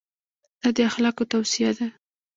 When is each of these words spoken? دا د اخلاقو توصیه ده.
دا 0.61 0.69
د 0.75 0.77
اخلاقو 0.89 1.29
توصیه 1.33 1.71
ده. 1.77 1.87